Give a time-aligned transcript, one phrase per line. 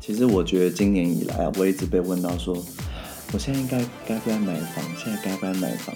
[0.00, 2.54] 其实我觉得今年以来啊，我一直被问到说，
[3.32, 4.84] 我现在应该该不该买房？
[4.96, 5.94] 现在该不该买房？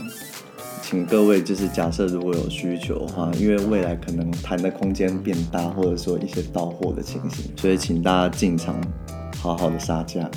[0.82, 8.80] 请各位就是假设如果有需求的话，因为未来可能谈的空间变大，或者说一些到货的情形，所以请大家进场
[9.36, 10.28] 好好的杀价。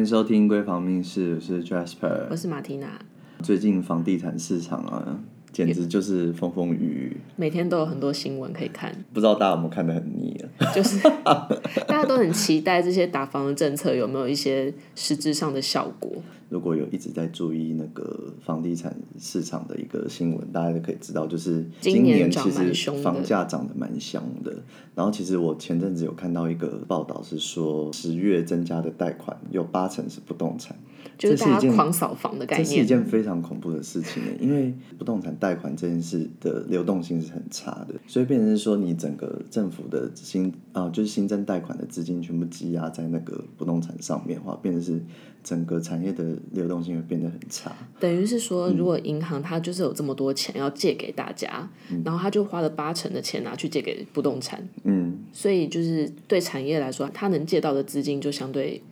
[0.00, 2.98] 迎收听闺房密室，我是 Jasper，我是马缇娜。
[3.42, 5.20] 最近房地产市场啊。
[5.52, 8.94] 简直就是风风雨雨，每天都有很多新闻可以看。
[9.12, 10.72] 不知道大家有没有看得很腻啊？
[10.72, 11.00] 就是
[11.88, 16.10] 大家都很期待这些打房的政策有没有一些实质上的效果。
[16.50, 24.62] 如果有一直在注意那个房地产市场的一个新闻，大家就可以知道，就是今年其实房价涨得蛮凶的。
[24.94, 30.76] 然后其实我前阵子有看到一个报道，是说十月增加的贷款有八成是不动产。
[31.18, 45.00] 就是大家狂扫房的概念，这是一件非常恐怖的事情，因为不动产贷款这件事的流动性是很差的，所以变成是说你整个政府的新啊，就是新增贷款的资金全部积压在那个不动产上面的话，变成是
[45.44, 47.70] 整个产业的流动性会变得很差。
[47.98, 58.82] 等于是说，如果银行它就是有这么多钱要借给大家，嗯、然后他就花了八成的钱拿去借给不动产，嗯，所以就是对产业来说，他能借到的资金就相对。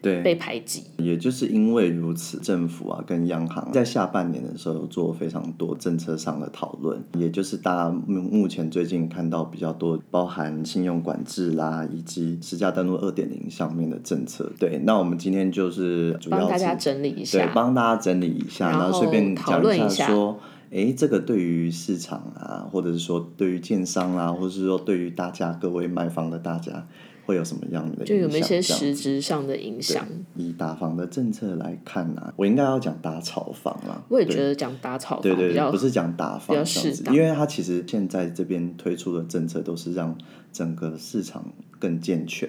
[0.00, 14.50] 对，被排挤，也就是因为如此，政府啊跟央行在下半年的时候有做非常多政策上的讨论，也就是大家目目前最近看到比较多，包含信用管制啦，以及实价登录二点零上面的政策。
[14.58, 20.38] 对，那我们今天就是主要是帮大家整理一下，对，帮大家整理一下，然后顺便讲一下说，
[20.70, 26.86] 哎，这个对于市场啊，或者是说对于建商啊，或者是说对于大家各位买房的大家。
[27.28, 28.06] 会有什么样的？
[28.06, 30.08] 就有没有一些实质上的影响？
[30.34, 34.02] 以打房的政策来看呢、啊，我应该要讲打炒房啦。
[34.08, 37.14] 我也觉得讲打炒房对对对，不是讲打房，比较适当。
[37.14, 40.16] 因为它其实现在这边推出的政策都是让
[40.50, 41.44] 整个市场
[41.78, 42.48] 更健全。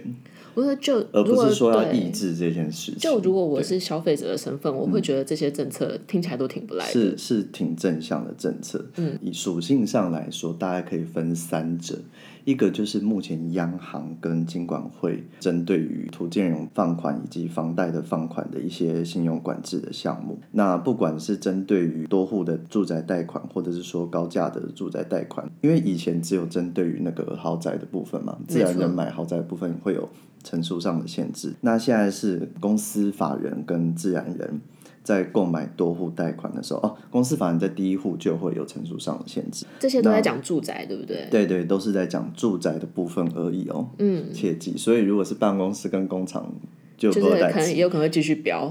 [0.56, 3.00] 我说就，而不是说要抑制这件事情。
[3.00, 6.92] 就如果我是消费者的身份，我会觉得这些政策听起来都挺不赖的。
[6.94, 8.86] 是是挺正向的政策。
[8.96, 12.00] 嗯，以属性上来说，大概可以分三者。
[12.46, 20.40] 一个就是目前央行跟金管会针对于土建融放款以及房贷的放款的一些信用管制的项目。
[20.52, 30.10] 那不管是针对于多户的住宅贷款，或者是说高价的住宅贷款，因为以前只有针对于那个豪宅的部分嘛，自然人买豪宅的部分会有
[30.44, 31.54] 成数上的限制。
[31.62, 34.62] 那现在是公司法人跟自然人。
[35.10, 39.66] 在购买多户贷款的时候，哦，公司法人在第一户就会有成数上的限制。
[39.80, 41.28] 这些都在讲住宅，对不对？
[41.32, 43.90] 对对，都是在讲住宅的部分而已哦。
[43.98, 44.78] 嗯，切记。
[44.78, 46.54] 所以如果是办公室跟工厂。
[47.00, 48.70] 就，就是可能也有可能会继续飙，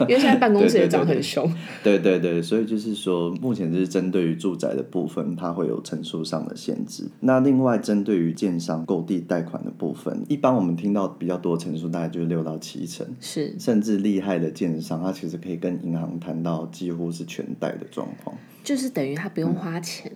[0.00, 1.50] 因为现在办公室也涨很凶。
[1.82, 7.08] 对对对，所以就是说，目前就是针对于住宅的部分，它会有层数上的限制。
[7.20, 20.12] 那另外针对于建商购地贷款的部分，一般我们听到比较多层数，大概就是六到七成，是甚至厉害的建商，他其实可以跟银行谈到几乎是全贷的状况，就是等于他不用花钱，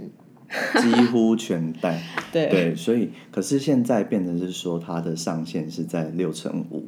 [0.49, 2.03] 嗯、 几乎全贷。
[2.31, 6.85] 对对，所以可是现在变成是说，它的上限是在六成五。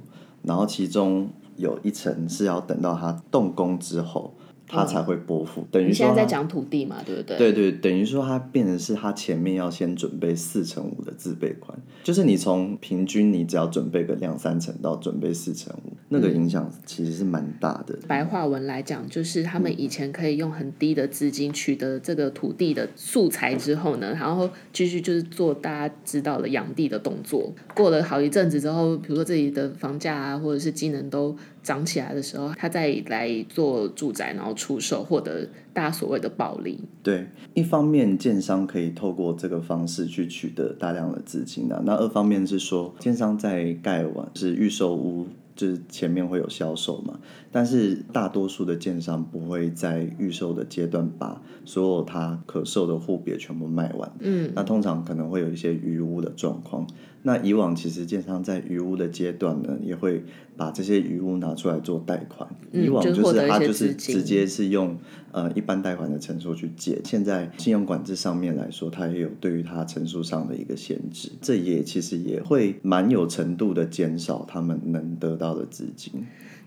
[0.49, 4.33] 然后其中有一层是要等到它动工之后。
[4.69, 7.39] 他才会拨付，等于说现在在讲土地嘛，对不对？
[7.39, 17.99] 对对，等于说他变成是他前面要先准备四成五的自备款，就是你从平均你只要准备个两三成到准备四成五，那个影响其实是蛮大的。
[18.06, 27.50] 白话文来讲，就是他们以前可以用很低的资金取得这个土地的素材之后呢，然后继续就是做大家知道的养地的动作。
[27.75, 34.58] 过了好一阵子之后，比如说这里的房价啊，或者是机能都涨起来的时候，他再来做住宅，然后。
[34.59, 36.81] 出售获得大家所谓的暴利。
[37.03, 47.21] 对，一方面建商可以透过这个方式去取得大量的资金啊，那二方面是说建商在盖完是预售屋，就是前面会有销售嘛，
[47.53, 56.87] 但是大多数的建商不会在预售的阶段把所有他可售的户别全部卖完，嗯，那通常可能会有一些余屋的状况。
[57.23, 60.23] 那以往其实建商在余屋的阶段呢，也会
[60.56, 62.49] 把这些余屋拿出来做贷款。
[62.70, 64.97] 嗯、以往就是他就是直接是用
[65.32, 67.00] 呃一般贷款的成数去借。
[67.05, 71.31] 现在信用管制上面来说，它也有对于它成数上的一个限制。
[71.43, 76.12] 这也其实也会蛮有程度的减少他们能得到的资金。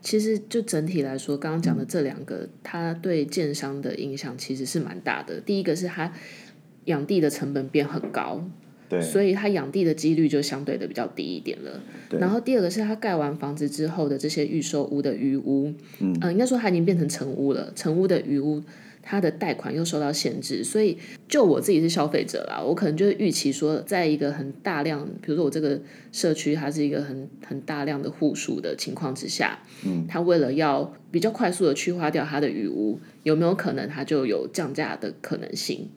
[0.01, 5.39] 其实就整体来说，刚刚讲的这两个，它对建商的影响其实是蛮大的。
[5.39, 6.11] 第一个是它
[6.85, 8.43] 养地的成本变很高。
[8.91, 11.81] 对，所以它养地的几率就相对的比较低一点了。
[12.19, 18.61] 然后第二个是它盖完房子之后的这些预售屋的余屋，嗯、呃，应该说它已经变成成屋了，成屋的余屋。
[19.03, 20.95] 它的贷款又受到限制，所以
[21.27, 35.89] 就我自己是消费者啦，我可能就是预期说，在一个很大量，比如说我这个社区它是一个很很大量的户数的情况之下，嗯，它为了要比较快速的去化掉它的余屋，有没有可能它就有降价的可能性？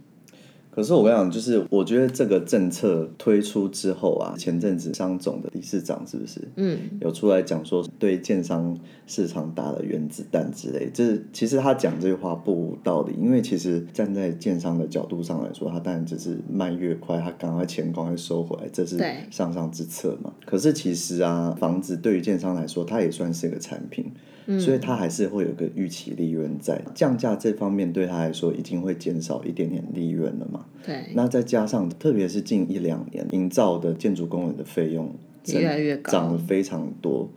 [0.75, 8.76] 可是我跟你讲，就是我觉得这个政策推出之后啊，前阵子商总的理事长是不是，嗯，有出来讲说对建商
[9.06, 18.99] 市场打了原子弹之类，就是其实他讲这句话不无道理，因为其实站在建商的角度上来说，他当然只是卖越快，他赶快钱赶快收回来，这是
[19.31, 20.32] 上上之策嘛。
[20.44, 24.11] 可是其实啊，房子对于建商来说，它也算是一个产品。
[24.58, 30.67] 所以它还是会有个预期利润在降价这方面，对他来说已经会减少一点点利润了嘛？
[30.85, 31.05] 对。
[31.14, 35.11] 那再加上，特别是近一两年，营造的建筑工人的费用
[35.46, 37.31] 越来越高，涨了非常多。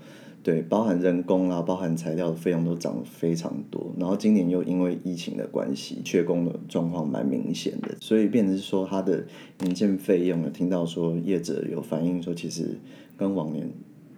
[0.43, 3.93] 对，包含人工啊，包含材料的费用都涨了非常多。
[3.97, 9.25] 然后今年又因为疫情的关系，缺工的状况蛮明显的，所以变成是说它的
[9.63, 12.77] 营建费用，有听到说业者有反映说，其实
[13.15, 13.69] 跟往年。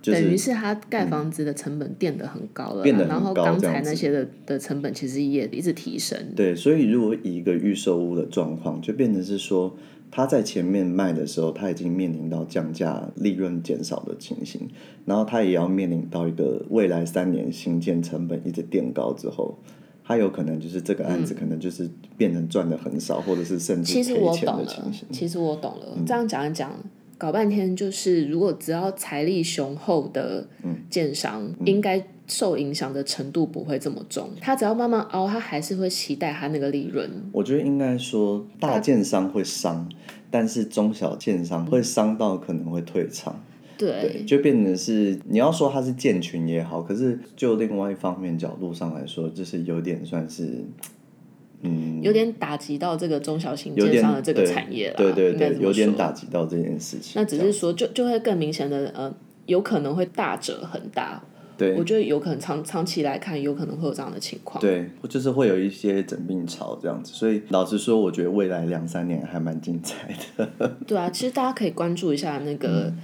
[0.02, 6.18] 就是、等于是他盖房子的成本变得很高了，然后钢材那些的的成本其实也一直提升。
[6.36, 9.76] 对，所以如果以一个预售屋的状况，就变成是说，
[10.10, 14.70] 他在前面卖的时候，他已经面临到降价、利润减少的情形，
[15.06, 19.58] 然后他也要面临到一个未来三年新建成本一直垫高之后，
[20.06, 25.06] 他有可能就是这个案子可能就是变成赚的很少，嗯、或者是甚至赔钱的情形。
[25.12, 26.72] 其实我懂了，这样讲一讲。
[27.20, 30.48] 搞半天就是，如果只要财力雄厚的
[30.90, 34.30] 建商，嗯嗯、应该受影响的程度不会这么重。
[34.40, 37.10] 他只要慢慢熬，他还是会期待他那个利润。
[37.34, 39.90] 我觉得应该说，大建商会伤，
[40.32, 43.44] 但是中小建商会伤到可能会退场。
[43.78, 50.64] 对，对，就变成是你要说他是建群也好，可是就另外一方面角度上来说，就是有点算是。
[51.62, 57.14] 嗯，有点打击到这个中小型电商的这个产业了，对对对，有点打击到这件事情。
[57.16, 59.14] 那只是说，就就会更明显的，呃，
[59.46, 61.22] 有可能会大折很大。
[61.58, 64.62] 对，我觉得有可能长长期来看，有可能会有这样的情况。
[64.62, 67.12] 对，就是会有一些整病潮这样子。
[67.14, 70.50] 所以老实说，我觉得未来两三年还蛮精彩的。
[70.88, 72.86] 对啊，其实大家可以关注一下那个。
[72.88, 72.98] 嗯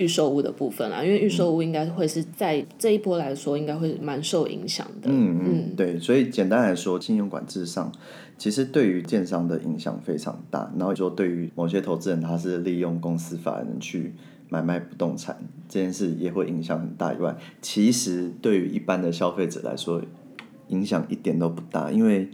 [0.00, 5.10] 预售屋的部分啦，因为预售屋应该会是在这一波来说，应该会蛮受影响的。
[5.10, 7.92] 嗯嗯，对，所以简单来说，信用管制上，
[8.38, 10.72] 其实对于建商的影响非常大。
[10.78, 14.14] 然后说，对于某些投资人，他是利用公司法人去
[14.48, 15.36] 买卖不动产
[15.68, 17.12] 这件事，也会影响很大。
[17.12, 20.00] 以外，其实对于一般的消费者来说，
[20.68, 22.30] 影响一点都不大，因为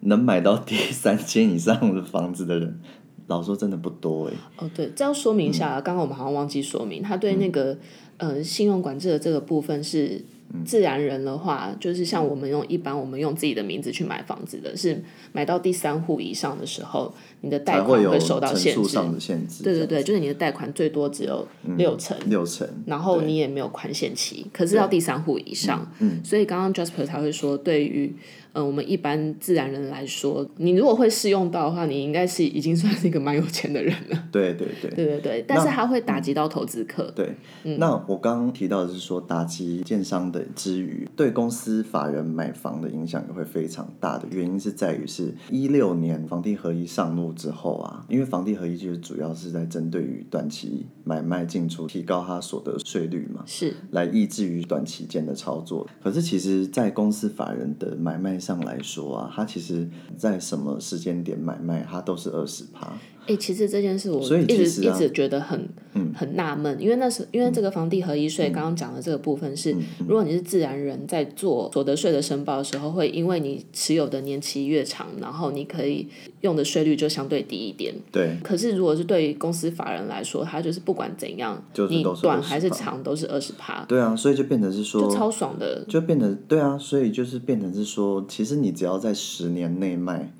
[0.00, 2.80] 能买到第三间以上的房子的人。
[3.26, 4.34] 老说真的不多哎。
[4.58, 7.78] 哦，对，这要说明一下，刚刚、嗯、我们好像忘记说明，他对那个、嗯、
[8.24, 10.22] 呃信用管制的这个部分是
[10.64, 18.88] 自然人的话，嗯、就是像我们用一般我们用自己的名字去买房子的，是买到第三户以上的时候，你的贷款会受到限制。
[18.88, 19.64] 上的限制。
[19.64, 22.16] 对对对，就是你的贷款最多只有六成。
[22.24, 22.68] 嗯、六成。
[22.86, 25.90] 然后你也没有宽限期，可是要第三户以上。
[25.98, 26.12] 嗯。
[26.14, 28.14] 嗯，所以刚刚 Jasper 才会说，对于。
[28.56, 34.28] 嗯，我们一般自然人来说，你如果会适用到的话，你应该是已经算是一个蛮有钱的人了。
[34.30, 35.44] 对对对，对对对。
[35.44, 37.02] 但是它会打击到投资客。
[37.16, 37.34] 对，
[37.64, 44.26] 嗯、那我刚刚提到的是说，打击建商的之余，对公司法人买房的影响也会非常大的。
[44.30, 55.86] 原因是在于是一六年房地合一上路之后啊，因为房地合一就是主要是在针对于短期买卖进出，提高它所得税率嘛，是来抑制于短期间的操作。
[56.02, 62.92] 可是其实，在公司法人的买卖上来说啊，它其实在什么时间点买卖，它都是二十趴。
[63.26, 69.74] 哎、欸，其实这件事我一直、啊、一直觉得很、嗯、很纳闷，因为那是因为这个房地合一税刚刚讲的这个部分是，
[70.06, 76.06] 如果你是自然人在做所得税的申报的时候，会因为你持有的年期越长，然后你可以
[76.42, 77.94] 用的税率就相对低一点。
[78.12, 78.36] 对。
[78.42, 83.84] 可是如果是对于公司法人来说，他就是不管怎样，你短还是长都是二十趴。
[83.86, 90.30] 对啊，所以就变成是说，就超爽的，就变得对啊，所以就是变成是说，其实你只要在十年内卖。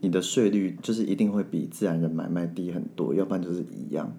[0.00, 4.12] 你的税率就是一定会比自然人买卖低很多，要不然就是一样。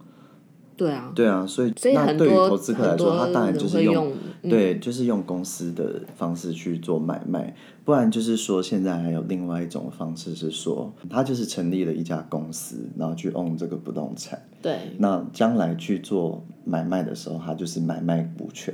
[0.78, 4.14] 对啊，对啊，所以所以那对于投资客来说，他当然就是用，用
[4.50, 14.42] 对，就是用公司的方式去做买卖，不然就是说现在还有另外一种方式是说，他就是成立了一家公司，然后去 own 这个不动产。
[14.60, 18.74] 对，那将来去做买卖的时候，他就是买卖股权，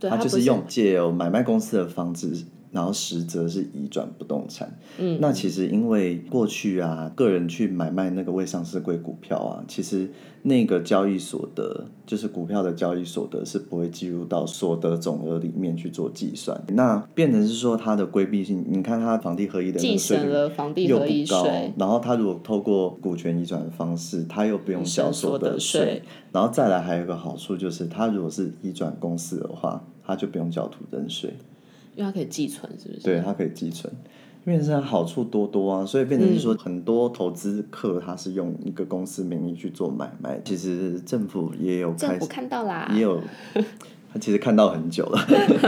[0.00, 2.32] 对他就是用借由买卖公司的方式。
[2.70, 4.78] 然后实则是移转不动产。
[4.98, 10.10] 嗯，那其实因为过去啊，个人去买卖那个未上市贵股票啊，其实
[10.42, 16.62] 那个交易所得，就是股票的交易所得是不会计入到所得总额里面去做计算。
[16.68, 31.34] 那变成是说它的规避性，你看它房地合一的继承了房地合一税，然后它如果透过股权移转的方式，它又不用交所得税，然后再来还有一个好处就是，它如果是移转公司的话，它就不用交土增税。
[31.96, 33.00] 因为它可以寄存，是不是？
[33.00, 33.92] 对，它可以寄存，
[34.46, 43.20] 因为它好处多多啊，所以变成是说很多投资客他是用一个公司名义去做买卖，其实政府也有开始看到啦，也有
[44.12, 45.18] 他其实看到很久了，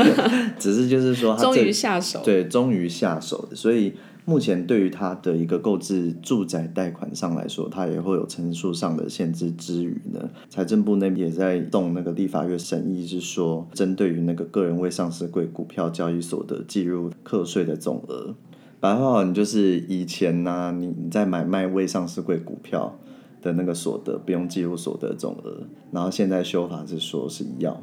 [0.58, 3.94] 只是就是说他终于下手，对，终于下手，所以。
[4.28, 18.34] 目前对于它的一个购置住宅贷款上来说，它也会有层数上的限制之余呢，财政部那边也在动那个立法院审议，是说针对于那个个人未上市贵股票交易所得计入课税的总额，
[18.78, 22.98] 白话文就是以前呢、啊，你你在买卖未上市贵股票
[23.40, 27.82] 的那个所得不用计入所得总额，然后现在修法是说是要，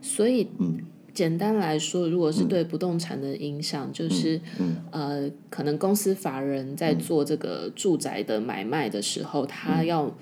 [0.00, 0.78] 所以嗯。
[1.14, 10.12] 简单来说，如果是对不动产的影响，嗯、就是、嗯嗯、呃，可能公司法人在做这个住宅的买卖的时候，嗯、他要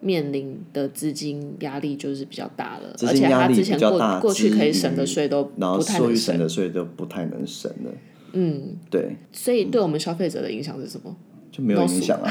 [0.00, 7.92] 面临的资金压力就是比较大了，而且他之前过过去可以省的税都不太能省的税都不太能省了。
[8.32, 9.16] 嗯，对。
[9.32, 11.14] 所以对我们消费者的影响是什么？
[11.58, 12.30] 就没有影响啊，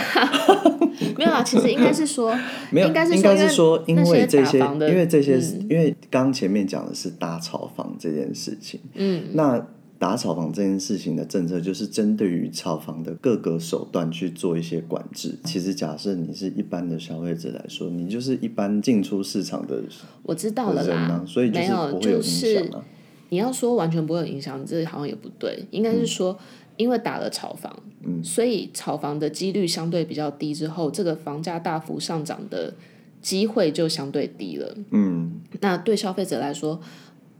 [1.17, 1.43] 没有啊。
[1.43, 2.33] 其实应该是说，
[2.71, 8.79] 没有，应该是说，因为这些，因为这些，嗯、因为刚前面讲的是打炒房这件事情。
[8.93, 9.67] 嗯，那
[9.99, 15.37] 打炒房这件事情的政策，就是针对于炒房的各个手段去做一些管制。
[15.43, 19.83] 其实，假设你是一般的消费者来说，你就是一般进出市场的，
[20.23, 22.85] 我知道了啦，所以就是不会有影响啊。
[23.29, 26.31] 你要说完全不会有影响，这好像也不对，应该是说。
[26.31, 26.45] 嗯
[26.77, 32.73] 因为打了炒房，嗯，所以炒房的几率相对比较低，之后这个房价大幅上涨的
[33.21, 34.75] 机会就相对低了。
[34.91, 36.79] 嗯，那对消费者来说，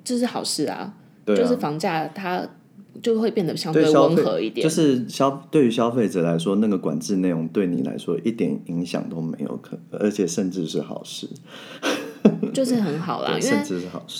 [0.04, 2.48] 这是好事啊，对啊，就是房价它
[3.02, 4.64] 就会变得相对温和一点。
[4.64, 11.30] 就是消对于消费者来说，那个管制内容对你来说一点影响都没有，可而且甚至是好事。
[12.58, 13.60] 就是很好啦，因为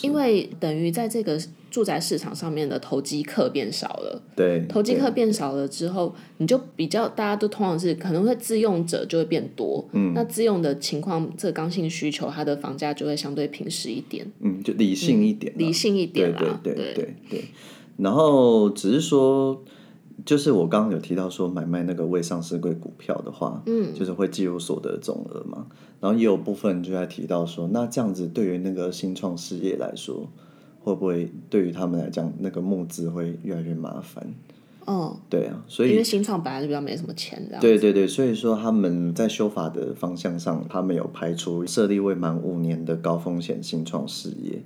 [0.04, 1.42] 因为等于在这个
[1.72, 16.94] 住宅市场上面的投机客变少了，对，投机客变少了之后，你就比较大家都通常是可能会自用者就会变多，嗯，那自用的情况，这个刚性需求，它的房价就会相对平实一点，嗯，就理性一点，嗯，理性一点啦，对对对。
[16.94, 17.46] 对对，
[17.98, 19.64] 然后只是说。
[20.26, 25.68] 就是我刚刚有提到说买卖那个未上市贵股票的话，嗯，就是会计入所得总额嘛。
[26.00, 30.28] 然后也有部分就在提到说，那这样子对于那个新创事业来说，
[30.84, 34.34] 会不会对于他们来讲，那个募资会越来越麻烦？
[34.86, 37.62] 哦，对啊，所以因为新创本来就比较没什么钱，这样。
[37.62, 44.62] 对对对，所以说他们在修法的方向上，他们有排除设立未满五年的高风险新创事业。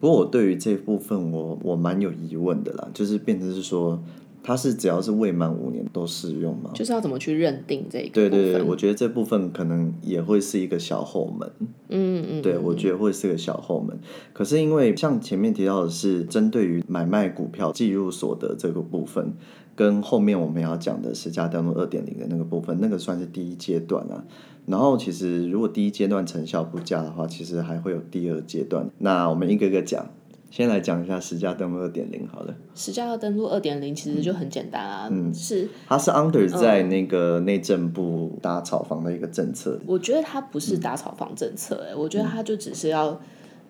[0.00, 4.02] 不过我对于这部分我，我我蛮有疑问的啦，就是变成是说。
[4.46, 6.70] 它是只要是未满五年都适用吗？
[6.72, 8.10] 就是要怎么去认定这个？
[8.10, 11.50] 对对对，我觉得这部分可能也会是一个小后门。
[11.88, 13.98] 嗯嗯，对，我觉得会是个小后门。
[14.32, 19.32] 可是因为像前面提到的是针对于买卖股票计入所得这个部分，
[19.74, 24.24] 跟后面我们要讲的实价登录二点零的那个部分，那个算是第一阶段啊。
[24.66, 28.88] 然后其实如果第一阶段成效不佳的话，其实还会有第二阶段。
[28.98, 30.06] 那我们一个一个讲。
[30.56, 32.54] 先来讲一下实价登录二点零好了。
[32.74, 39.78] 实价登录二点零其实就很简单啊，嗯，是它是 under 在那个内政部打炒房的一个政策。
[39.84, 43.20] 我觉得它不是打炒房政策，哎，我觉得它就只是要，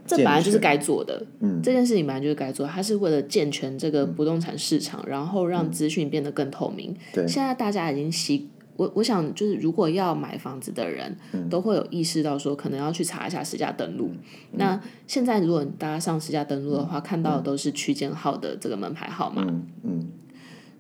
[0.07, 6.95] 这本来就是该做的，嗯，这件事情本来就是该做，它是为了健全这个不动产市场，然后让资讯变得更透明。
[7.13, 8.49] 对，现在大家已经习。
[8.77, 14.11] 我我想就是，如果要买房子的人，嗯、都会有意识到说，可能要去查一下实价登录。
[14.53, 19.43] 嗯、那现在如果大家上实价登录的话，嗯、看到的都是区间号的这个门牌号码。
[19.47, 20.09] 嗯嗯、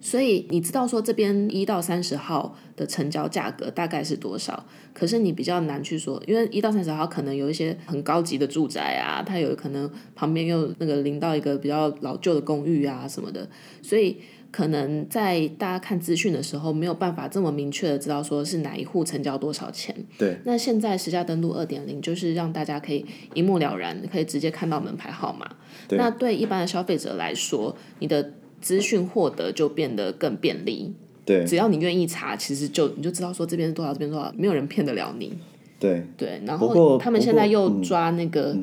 [0.00, 4.66] 所以你知道说这边一到三十号的成交价格大概是多少？
[4.92, 13.48] 可是你比较难去说，因为一到三十号可能有一些很高级的住宅啊，它有可能旁边又那个临到一个比较老旧的公寓啊什么的，
[13.82, 14.18] 所以。
[14.56, 19.94] 可能在大家看资讯的时候，没有办法这么明确的知道说是哪一户成交多少钱。
[20.16, 20.38] 对。
[20.46, 25.46] 那现在实价登录二点零就是让大家可以一目了然，可以直接看到门牌号码。
[25.86, 25.98] 对。
[25.98, 28.32] 那对一般的消费者来说，你的
[28.62, 30.94] 资讯获得就变得更便利。
[31.26, 31.44] 对。
[31.44, 35.36] 只要你愿意查，其实就你就知道说这边是多少，这边多少，没有人骗得了你。
[35.78, 36.02] 对。
[36.16, 36.40] 对。
[36.46, 38.56] 然后他们现在又抓那个。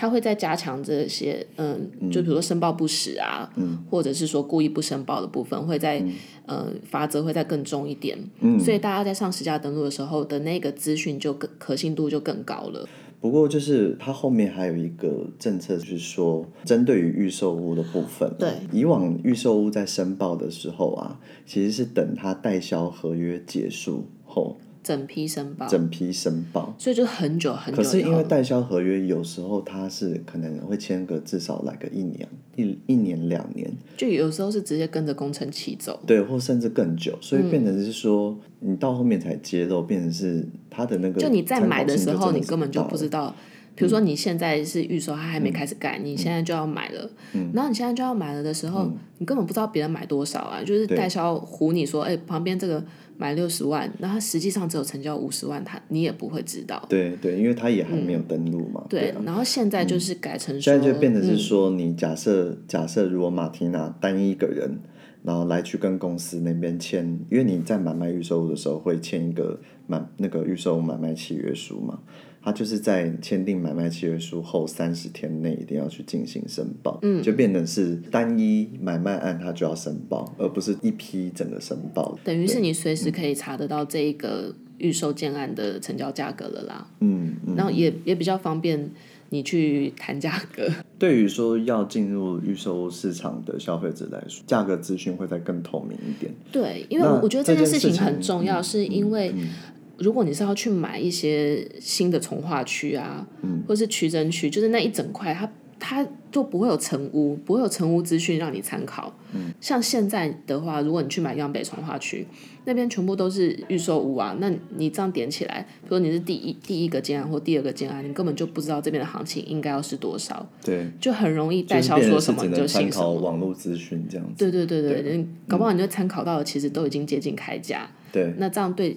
[0.00, 6.14] 他会再加强这些，嗯，就比如说申报不实啊，嗯，或者是说故意不申报的部分，会在，嗯，
[6.46, 12.88] 呃，罚则会再更重一点，嗯，所以大家在上实价登录的时候的那个资讯就更可信度就更高了。
[13.20, 24.56] 不过，就是它后面还有一个政策，就是说针对于预售屋的部分，对，以往预售屋在申报的时候啊，其实是等它代销合约结束后。
[24.88, 27.82] 整批申报，整批申报，所以就很久很久。
[27.82, 32.26] 可是因为代销合约有时候它是可能会签个至少来个一年，
[32.56, 43.36] 一一年两年，就有时候是直接跟着工程期走，对，或甚至更久，所以变成是说、嗯、你到后面才揭露，变成是他的那个，就你在买的时候你根本就不知道。
[43.78, 52.84] 比如说你现在是预售，他还没开始盖，嗯，你现在就要买了，嗯，然后你现在就要买了的时候，嗯，你根本不知道别人买多少啊，就是代销唬你说，哎，旁边这个
[53.16, 56.84] 买六十万，然后他实际上只有成交五十万，他你也不会知道。
[56.88, 58.80] 对对，因为他也还没有登录嘛。
[58.84, 64.80] 嗯、对，然后现在就是改成说，现在就变成是说，你假设假设如果马缇娜单一一个人，
[65.22, 72.00] 然后来去跟公司那边签，因为你在买卖预售屋的时候会签一个买那个预售买卖契约书嘛。
[72.42, 82.18] 他就是在签订买卖契约书后三十天内一定要去进行申报，嗯，就变成是单一买卖案，他就要申报，而不是一批整个申报。
[82.24, 88.90] 等于是你随时可以查得到这一个预售建案的成交价格了啦，嗯，嗯，然后也也比较方便
[89.30, 90.66] 你去谈价格。
[90.98, 96.32] 对于说要进入预售市场的消费者来说，价格资讯会再更透明一点。
[96.50, 99.30] 对，因为我觉得这件事情很重要，是因为。
[99.30, 99.48] 嗯嗯
[99.98, 105.50] 如果你是要去买一些新的从化区啊，嗯、或是区争区，就是那一整块，它
[105.80, 109.12] 它就不会有成屋，不会有成屋资讯让你参考。
[109.32, 112.26] 嗯、像现在的话，如果你去买央北从化区，
[112.64, 120.48] 那边全部都是预售屋啊，那你这样点起来，比如你是第一第一个建案或第二个建案，你根本就不知道这边的行情应该要是多少。
[120.64, 123.12] 对，就很容易代销说什么你就信什么。
[123.14, 124.34] 网络资讯这样子。
[124.36, 127.90] 对对对对，对搞不好你就参考到的其实都已经接近开价。
[128.12, 128.96] 对，那这样对。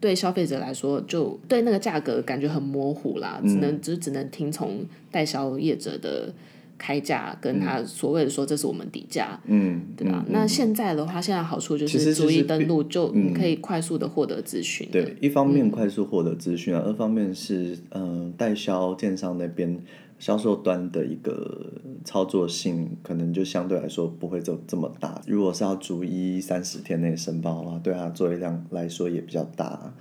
[0.00, 6.32] 对消费者来说，就对那个价格感觉很模糊啦，只能只只能听从代销业者的
[6.76, 10.24] 开价，跟他所谓的说这是我们底价，嗯，对吧？
[10.28, 14.88] 那现在的话，现在好处就是逐一登录，就你可以快速的获得资讯。
[14.92, 19.78] 对，一方面快速获得资讯啊，二方面是嗯，代销建商那边。
[20.18, 21.72] 销售端的一个
[22.04, 25.20] 操作性，可能就相对来说不会这这么大。
[25.26, 29.94] 如果是要逐一三十天内申报的话，对他作业量来说也比较大，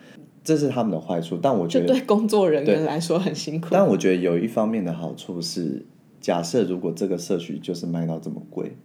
[0.43, 1.37] 这是他们的坏处。
[1.41, 3.67] 但我觉得对工作人员来说很辛苦。
[3.71, 5.85] 但我觉得有一方面的好处是，
[6.19, 8.75] 假设如果这个社区就是卖到这么贵。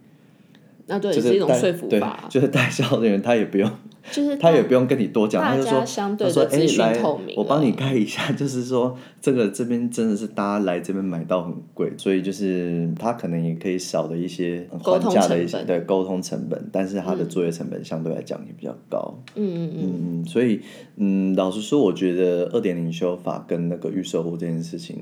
[0.85, 3.71] 那对，就是一种说服吧，就是代销人员他也不用，
[4.11, 5.79] 就是他也不用跟你多讲，他就说，
[6.17, 7.01] 他说哎来，
[7.37, 19.17] 我帮你开一下， 就是说这个这边真的是大家来这边买到很贵，所以就是他可能也可以少的一些还价的一些对沟通成本，但是他的作业成本相对来讲也比较高。
[19.35, 20.21] 嗯嗯嗯。
[20.21, 20.61] 嗯，所以
[20.97, 24.97] 嗯，老实说，我觉得二点零修法跟那个预售户这件事情，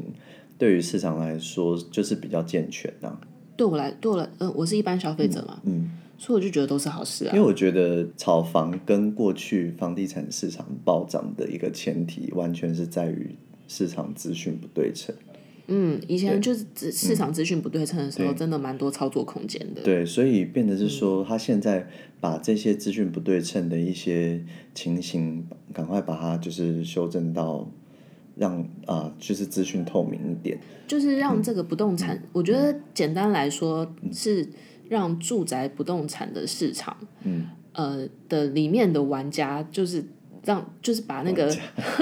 [0.58, 3.18] 对于市场来说就是比较健全呐。
[3.58, 7.34] 对我来，对我来，呃，我是一般消费者嘛，嗯，嗯，所以我就觉得都是好事啊。
[7.34, 13.36] 因为我觉得炒房跟过去房地产市场暴涨的一个前提，完全是在于
[13.68, 15.16] 市场资讯不对称。
[15.66, 19.82] 嗯，以前就是市场资讯不对称的时候，真的蛮多操作空间的。
[19.82, 21.88] 对，所以变得是说，他现在
[22.20, 24.44] 把这些资讯不对称的一些
[24.76, 27.68] 情形，赶快把它就是修正到。
[28.38, 30.58] 让啊、呃，就是资讯透明一点，
[30.88, 34.48] 就是让这个不动产，嗯、我觉得简单来说、嗯、是
[34.92, 40.04] 让住宅不动产的市场，嗯，呃的里面的玩家，就是
[40.44, 41.50] 让就是把那个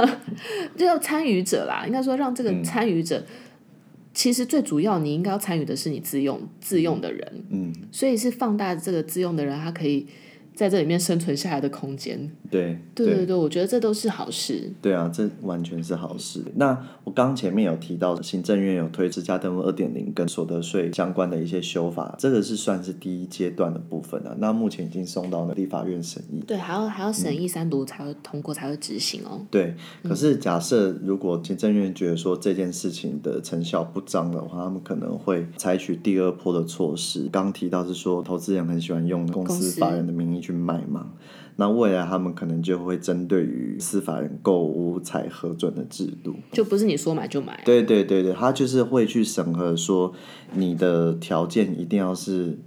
[0.75, 3.25] 就要参与者啦，应该说让这个参与者、嗯，
[4.11, 10.07] 其实最主要你应该要参与的是你自用自用的人，嗯，所以是放大这个自用的人，他可以。
[10.59, 12.19] 在这里面生存下来的空间，
[12.51, 14.69] 对对对对，我觉得这都是好事。
[14.81, 16.43] 对啊，这完全是好事。
[16.55, 24.35] 那我刚前面有提到，行政院有推实价登录二点零跟所得税相关的一些修法，这个是算是第一阶段的部分了。
[24.37, 29.39] 那目前已经送到了立法院审议，对，还要还要审议三读才会通过，才会执行哦。
[29.49, 37.29] 对，可是假设如果行政院觉得说这件事情的成效不彰的话，他们可能会采取第二波的措施。
[37.31, 40.48] 刚提到是说，投资人很喜欢用公司法人的名义去。
[40.49, 41.11] 去卖嘛？
[41.57, 47.61] 那未来他们可能就会针对于司法人购屋才核准的制度，就不是你说买就买啊。
[47.65, 50.13] 对对对对，他就是会去审核说
[50.53, 52.57] 你的条件一定要是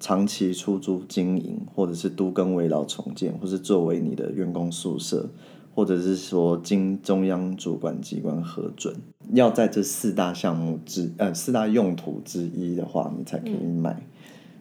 [0.00, 5.28] 长期出租经营，或者是都更危老重建，或是作为你的员工宿舍，
[5.74, 8.96] 或者是说经中央主管机关核准，
[9.34, 14.02] 要在这四大项目之呃四大用途之一的话，你才可以买，嗯、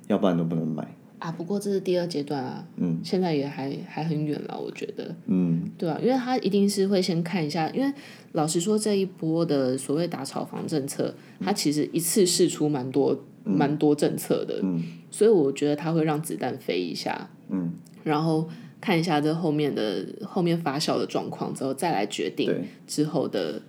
[0.08, 0.94] 要不然都不能买。
[1.24, 7.90] 啊，不过这是第二阶段啊，嗯，现在也还还很远了，我觉得，嗯，对啊，因为他一定是会先看一下，因为
[8.34, 17.72] 老实说这一波的所谓打炒房政策，它、嗯、其实一次试出蛮多蛮、嗯、多政策的，嗯，所以我觉得他会让子弹飞一下，嗯，
[18.04, 18.50] 然后
[18.82, 22.54] 看一下这后面的后面发酵的状况之后，再来决定
[22.86, 23.62] 之后的，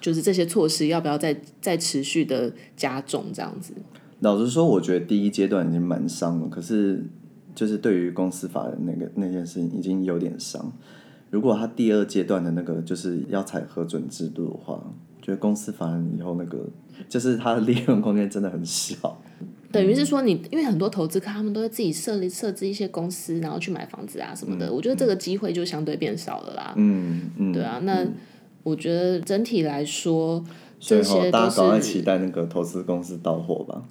[0.00, 3.74] 就是这些措施要不要再再持续的加重这样子。
[4.20, 6.48] 老实说，我觉得第一阶段已经蛮伤了。
[6.48, 7.04] 可是，
[7.54, 10.72] 就是对于公司法的那个那件事情，已经有点伤。
[11.30, 14.82] 如果他第二阶段的那个就是要采核准制度的话，
[15.20, 16.66] 觉得公司法人以后那个
[17.08, 19.20] 就是它的利润空间真的很小。
[19.70, 24.68] 等于是说你，你因为很多投资客他们都会自己设立设置一些公司，然后去买房子啊什么的。
[24.68, 26.72] 嗯、我觉得这个机会就相对变少了啦。
[26.76, 27.80] 嗯嗯，对啊。
[27.82, 28.06] 那
[28.62, 30.42] 我觉得整体来说。
[30.78, 33.82] 所以哈，大家赶快期待那个投资公司到货吧。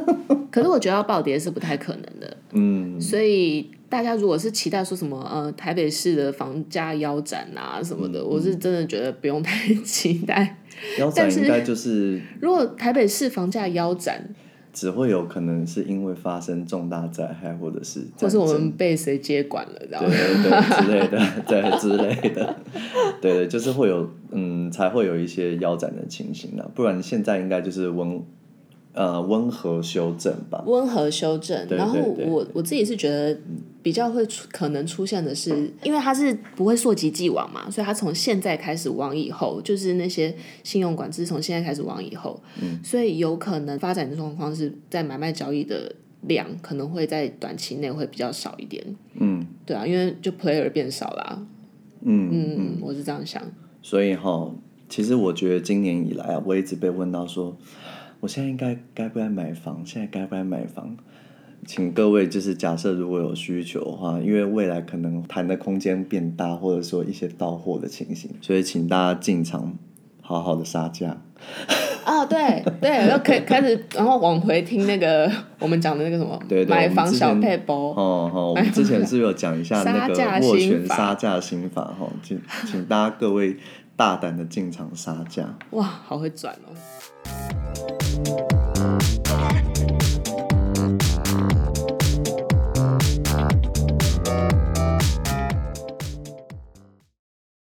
[0.50, 2.36] 可是我觉得要暴跌是不太可能的。
[2.52, 3.00] 嗯。
[3.00, 10.58] 所以大家如果是期待说什么呃台北市的房价腰斩啊什么的，嗯、我是真的觉得不用太期待。
[10.98, 12.20] 腰斩应该就是。
[12.40, 14.34] 如果台北市房价腰斩。
[14.74, 22.56] 只会有可能是因为发生重大灾害，或者是或是我们被谁接管了，然后对对对之类的，对之类的，
[23.22, 28.20] 对对，就是会有嗯，才会有一些腰斩的情形呢，不然现在应该就是温。
[28.94, 30.62] 呃，温和修正吧。
[30.66, 33.36] 温和修正，然后我我自己是觉得
[33.82, 48.80] 比较会出可能出现的是，因为它是不会溯及既往嘛，所以它从现在开始往以后，就是那些信用管制从现在开始往以后，嗯，所以有可能发展的状况是在买卖交易的量可能会在短期内会比较少一点，
[49.14, 51.44] 嗯，对啊，因为就 player 变少啦，
[52.02, 53.42] 嗯嗯，嗯，我是这样想。
[53.82, 54.54] 所以哈，
[54.88, 57.56] 其实我觉得今年以来啊，我一直被问到说。
[58.24, 59.82] 我现在应该该不该买房？
[59.84, 60.96] 现在该不该买房？
[61.66, 69.76] 请各位就是假设如果有需求的话，因为未来可能谈的空间变大，或者说一些到货的情形，所以请大家进场
[70.22, 71.18] 好好的杀价。
[72.06, 77.90] 啊，对对，然后开开始，然后往回听那个 我们讲的那个什么，对对买房小配包。
[77.90, 80.14] 哦哦，我们之前是有讲一下那个
[80.46, 81.82] 握拳杀价心法？
[81.82, 83.58] 哈，请请大家各位
[83.96, 85.58] 大胆的进场杀价。
[85.72, 87.63] 哇，好会转哦。